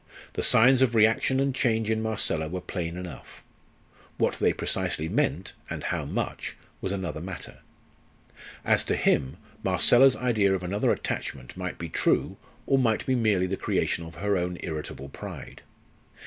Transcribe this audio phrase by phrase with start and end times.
[0.33, 3.43] The signs of reaction and change in Marcella were plain enough.
[4.17, 7.59] What they precisely meant, and how much, was another matter.
[8.65, 13.45] As to him, Marcella's idea of another attachment might be true, or might be merely
[13.45, 15.61] the creation of her own irritable pride.